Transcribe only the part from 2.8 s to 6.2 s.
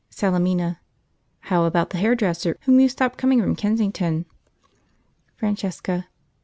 stopped coming from Kensington?" Francesca.